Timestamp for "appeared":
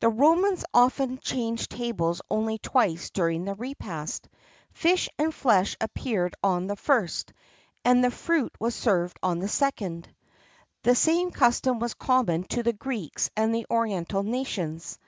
5.80-6.34